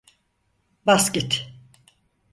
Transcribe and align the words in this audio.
Bas 0.85 1.11
git! 1.13 1.47